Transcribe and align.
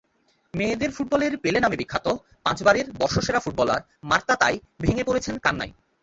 মেয়েদের 0.53 0.91
ফুটবলের 0.91 1.33
পেলে 1.37 1.59
নামে 1.59 1.77
বিখ্যাত, 1.77 2.07
পাঁচবারের 2.43 2.87
বর্ষসেরা 2.91 3.39
ফুটবলার 3.39 3.81
মার্তা 4.03 4.35
তাই 4.35 4.55
ভেঙে 4.79 5.03
পড়েছেন 5.03 5.35
কান্নায়। 5.37 5.73